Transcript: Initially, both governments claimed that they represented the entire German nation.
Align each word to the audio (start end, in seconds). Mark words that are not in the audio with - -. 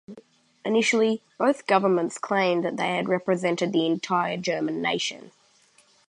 Initially, 0.65 1.21
both 1.37 1.67
governments 1.67 2.17
claimed 2.17 2.65
that 2.65 2.75
they 2.77 3.03
represented 3.05 3.71
the 3.71 3.85
entire 3.85 4.35
German 4.35 4.81
nation. 4.81 5.31